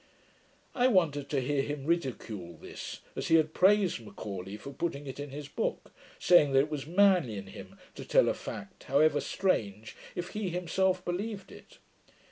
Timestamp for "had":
3.35-3.53